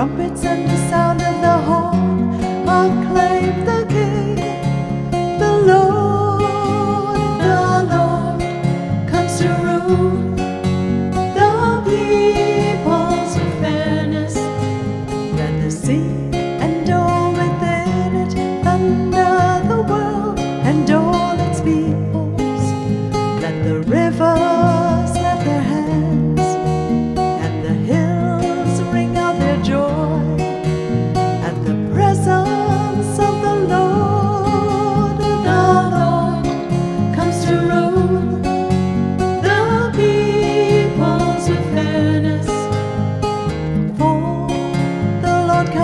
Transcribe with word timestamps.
trumpets 0.00 0.44
and 0.46 0.66
the 0.66 0.76
sound 0.88 1.20
of 1.20 1.42
the 1.42 1.59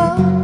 love. 0.07 0.36